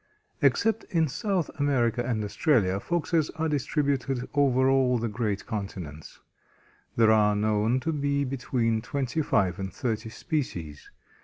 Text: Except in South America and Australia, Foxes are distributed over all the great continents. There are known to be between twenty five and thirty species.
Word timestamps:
Except 0.41 0.83
in 0.85 1.07
South 1.07 1.51
America 1.59 2.03
and 2.03 2.23
Australia, 2.23 2.79
Foxes 2.79 3.29
are 3.35 3.47
distributed 3.47 4.27
over 4.33 4.67
all 4.67 4.97
the 4.97 5.07
great 5.07 5.45
continents. 5.45 6.19
There 6.95 7.11
are 7.11 7.35
known 7.35 7.79
to 7.81 7.93
be 7.93 8.23
between 8.23 8.81
twenty 8.81 9.21
five 9.21 9.59
and 9.59 9.71
thirty 9.71 10.09
species. 10.09 10.89